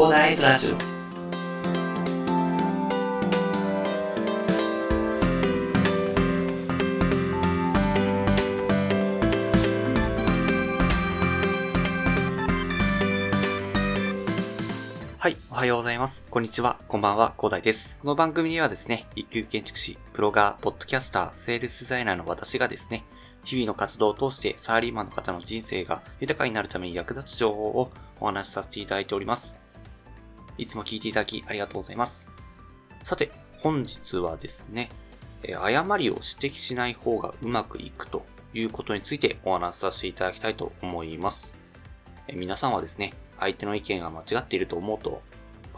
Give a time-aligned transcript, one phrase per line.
[0.00, 0.78] 広大ズラジオ
[15.18, 16.24] はい、おはようございます。
[16.30, 17.98] こんにちは、こんばんは、広大です。
[18.00, 23.04] この番組ではですね、一級建築士、プロガー、ポッドキャスター、セールスデザイナーの私がですね、
[23.44, 29.59] 日々の活動を通してサラリーマンの方の人生が豊かになるために役立つ情報をお話しさせていただいております。
[30.58, 32.28] いつも聞いていただきありがとうございます。
[33.02, 33.30] さて、
[33.62, 34.90] 本日はですね、
[35.42, 41.54] え誤りを指摘しない方がうまくいくということについてお話しさせていただきたいと思います。
[42.28, 45.22] え皆さんはですね、相手の意見が間違っていると思うと、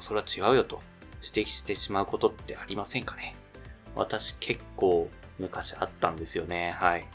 [0.01, 0.81] それは違うよと
[1.23, 3.37] 指摘してしまうことってありませんかね？
[3.95, 6.75] 私結構昔あったんですよね。
[6.79, 7.07] はい。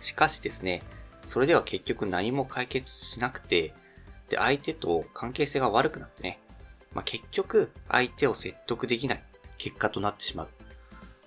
[0.00, 0.82] しかしですね、
[1.22, 3.74] それでは結局何も解決しなくて、
[4.30, 6.38] で、相手と関係性が悪くなってね、
[6.94, 9.22] まあ、結局相手を説得できない
[9.58, 10.48] 結果となってしまう。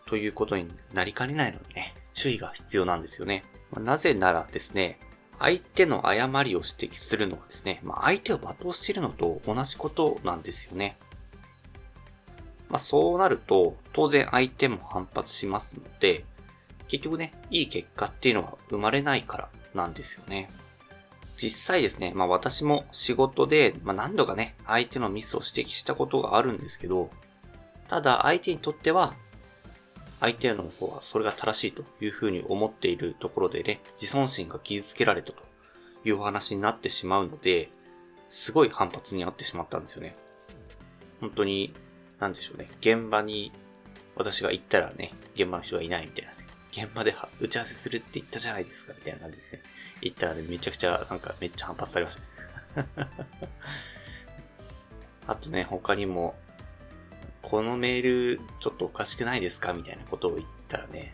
[0.08, 3.44] ということになりかねないのでね、注意が必要なんですよね。
[3.72, 5.00] まあなぜならですね、
[5.40, 10.98] 相手の誤りを指摘するのはですね、まあ、相手を罵倒しているのと同じことなんですよね。
[12.70, 16.24] まあ、そうなると、当然相手も反発しますので、
[16.88, 20.50] 結局ね、いい結果っていうのは生まれないからなんですよね。
[21.42, 27.10] 実際ですね、まあ私も仕事で、まあ何度かね、相手のミスを指摘したことがあるんですけど、
[27.90, 29.14] ただ相手にとっては、
[30.20, 35.44] 相手の方はそれが正しいというふうに思っているところでね、自尊心が傷つけられたと
[36.06, 37.70] いうお話になってしまうので、
[38.30, 40.16] すごい反発にあってしまったんですよね。
[41.20, 41.74] 本当に、
[42.20, 42.70] なんでしょうね。
[42.80, 43.52] 現場に
[44.16, 46.38] 私が行ったらね、現場の人がいないみたいなね。
[46.72, 49.64] 現場で打ち合わせするって言ったじゃないですかみたいな感じですね。
[50.06, 52.22] 行ったらね、めちゃくちゃ、なんかめっちゃ反発されました。
[55.28, 56.36] あとね、他にも、
[57.42, 59.74] このメールちょっとおかしくないですか？
[59.74, 61.14] みたいなことを言ったらね、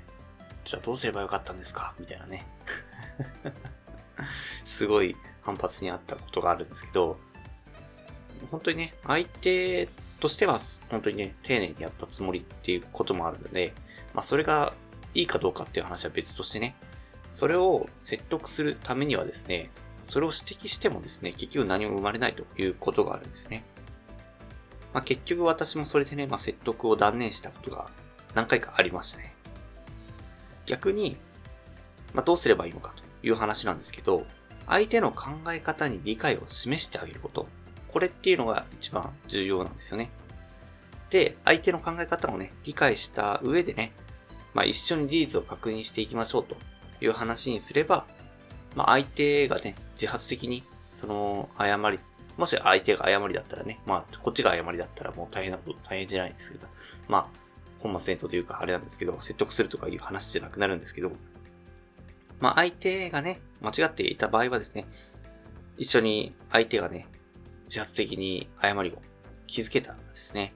[0.64, 1.94] じゃあどうすればよかったんですか？
[2.00, 2.46] みたいなね。
[4.64, 7.20] すごい反発にあったことがあるんですけど、
[8.52, 9.88] 本当にね、相手
[10.20, 13.74] としては本当にね、丁寧にやったつもりっていうこともあるので、
[14.14, 14.74] まあそれが
[15.14, 16.76] いいかどうかっていう話は別としてね、
[17.32, 19.70] それを説得するためにはですね、
[20.06, 23.64] それを指摘してもですね、結局何も生まれないということがあるんですね。
[24.94, 27.90] まあ結局私もそれでね、まあ説得を断念したことが
[28.34, 29.34] 何回かありましたね。
[30.66, 31.18] 逆に、
[32.14, 34.26] まあどうすればいいのかという話なんですけど、
[34.68, 37.48] 相手の考え方に理解を示してあげること。
[37.88, 40.10] これっていうのが一番重要なんですよね。
[41.10, 43.94] で、相手の考え方をね、理解した上でね、
[44.54, 46.58] まあ一緒に事実を確認していきましょうと
[47.02, 48.06] いう話にすれば、
[48.76, 52.00] まあ相手がね、自発的にその誤り、
[52.38, 56.68] もし相手が誤りだったらね、まあこっちが誤りだったらもう大変なこと、大変じゃないんですけど、
[57.08, 57.40] まあ
[57.80, 61.12] 本末転倒というかあれなんですけど、説得するとかいう話じゃなくなるんですけど、
[62.40, 64.86] まあ相手がね、間違っていた場合はですね、
[65.78, 67.08] 一緒に相手がね、
[67.68, 69.02] 自発的に誤りを
[69.48, 70.54] 気づけたんですね。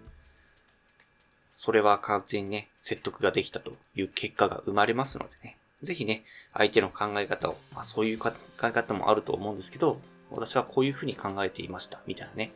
[1.58, 6.24] それは完全にね、説得ができたという結果が生まれますのでね、ぜひね、
[6.54, 8.32] 相手の考え方を、まあそういう考
[8.64, 10.00] え方もあると思うんですけど、
[10.32, 12.52] 私はこういうふうに考えていました、みたいなね、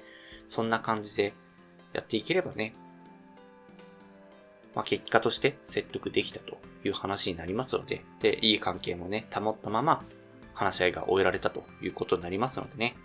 [0.48, 1.34] そんな感じで
[1.94, 2.74] やっていければね、
[4.74, 10.04] まあ結果として説得できたという話になりますので、で、いい関係もね、保ったまま
[10.54, 12.96] 話し合いが終えられたということになりますのでね、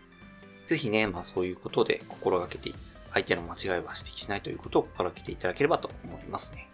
[0.66, 2.72] ぜひね、まあそういうことで心がけて、
[3.12, 6.68] 相手の間違いは指摘しないということを心がけていただければと思いますね。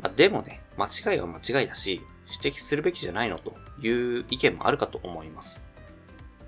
[0.00, 2.00] まあでもね、間違いは間違いだし、
[2.32, 5.62] 指摘するべきじゃないのという意見もあるかと思います。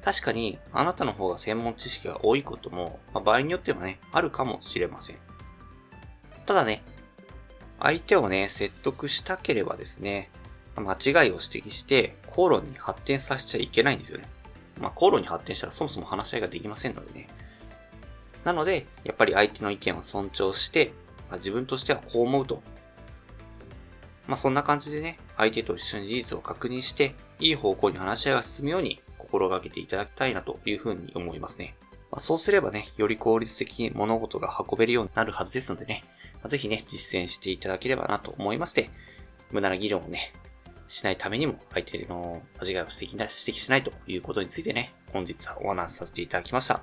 [0.04, 5.16] 確かに、あなたの方が専門知識が多いことも、まあ、場合によってはね、あるかもしれません。
[6.44, 6.82] ただね、
[7.80, 10.30] 相手をね、説得したければですね、
[10.76, 14.24] 間違いを指摘して、口論に発展させちゃいけないんですよね。
[14.80, 17.28] まあ、口論に発展したらそもそも話し合いができませんのでね。
[18.44, 20.92] なので、やっぱり相手の意見を尊重して、
[21.30, 22.62] まあ、自分としてはこう思うと。
[24.26, 31.74] まあ、そんな感じでね、相手と一緒に事実を確認して、いい方向に話し合いが進むように心がけていただきたいなというふうに思いますね。
[32.10, 36.04] まあ、そうすればね、より効率的に物事が運べるようになるはずですのでね、
[36.34, 38.90] まあ、ぜひね、実践していただければなと思いまして、
[39.50, 40.32] 無駄な議論をね、
[40.88, 46.82] しないためにも、相手の間違いを指摘な指摘しないということについてね、本日はお話しさせていただきました。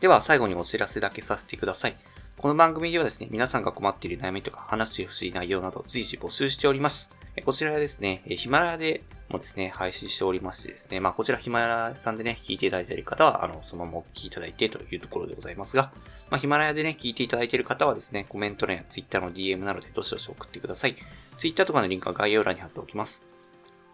[0.00, 1.96] では、最後にお知らせだけさせてください。
[2.38, 7.10] この番組ではですね、皆さんが困っている悩みとか話してほしい内容など随時募集しております。
[7.44, 15.90] こちらはですね、ヒマラヤでもですね、配信しておりましてですね、まあこちらヒマラヤさんでね、聞いていただいている方は、あの、そのままお聞きいただいてというところでございますが、
[16.30, 20.94] まあヒマラヤでね、聞いていただいている方はですね、コメント欄や Twitter の DM などでどしどし送ってください。
[21.38, 23.26] Twitter とかのリンクは概要欄に貼っておきます。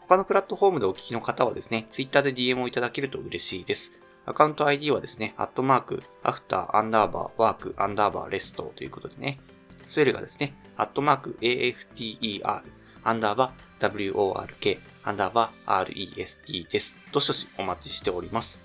[0.01, 3.95] 他のプラットフォームでお聞きの方はですね、Twitter で DM をいただけると嬉しいです。
[4.27, 9.39] アカウント ID はですね、アットマーク、アフター、アンダーバー、ワーク、アンダーバー、レストということでね、
[9.85, 12.63] スペルがですね、アットマーク、AFTER、
[13.05, 16.99] アンダーバー、WORK、アンダーバー、REST です。
[17.13, 18.63] どしどしお待ちしております。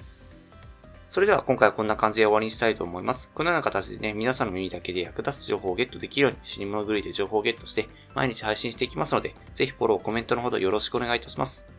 [1.10, 3.32] それでは今回はこんな感じで終わりにしたいと思います。
[3.34, 11.79] このような形でね、皆さんの耳だけで役立つ情報をゲットできるように死に物狂いで情報をゲットして毎日配信していきますので、ぜひフォロー、コメントのほどよろしくお願いいたします。